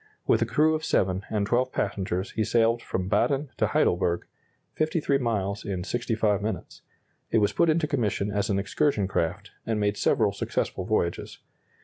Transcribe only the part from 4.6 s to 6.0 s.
53 miles in